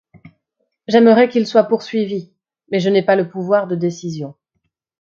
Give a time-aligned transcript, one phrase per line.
[0.87, 2.33] J'aimerais qu'il soit poursuivi,
[2.71, 4.33] mais je n'ai pas le pouvoir de décision.